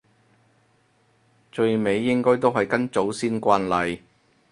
[1.51, 4.01] 最尾應該都係跟祖先慣例